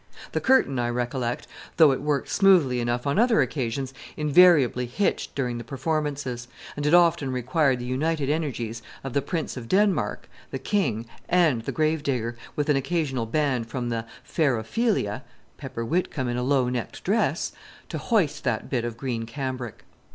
The 0.31 0.41
curtain, 0.41 0.79
I 0.79 0.89
recollect, 0.89 1.45
though 1.77 1.91
it 1.91 2.01
worked 2.01 2.29
smoothly 2.29 2.79
enough 2.79 3.05
on 3.05 3.19
other 3.19 3.39
occasions, 3.43 3.93
invariably 4.17 4.87
hitched 4.87 5.35
during 5.35 5.59
the 5.59 5.63
performances; 5.63 6.47
and 6.75 6.87
it 6.87 6.93
often 6.95 7.31
required 7.31 7.77
the 7.77 7.85
united 7.85 8.27
energies 8.27 8.81
of 9.03 9.13
the 9.13 9.21
Prince 9.21 9.57
of 9.57 9.69
Denmark, 9.69 10.27
the 10.49 10.57
King, 10.57 11.05
and 11.29 11.61
the 11.61 11.71
Grave 11.71 12.01
digger, 12.01 12.35
with 12.55 12.67
an 12.67 12.77
occasional 12.77 13.27
band 13.27 13.67
from 13.67 13.89
"the 13.89 14.07
fair 14.23 14.57
Ophelia" 14.57 15.23
(Pepper 15.57 15.85
Whitcomb 15.85 16.27
in 16.29 16.35
a 16.35 16.41
low 16.41 16.67
necked 16.67 17.03
dress), 17.03 17.51
to 17.89 17.99
hoist 17.99 18.43
that 18.43 18.71
bit 18.71 18.83
of 18.83 18.97
green 18.97 19.27
cambric. 19.27 19.83